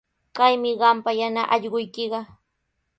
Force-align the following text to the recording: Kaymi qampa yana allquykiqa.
Kaymi 0.35 0.71
qampa 0.81 1.11
yana 1.19 1.41
allquykiqa. 1.53 2.19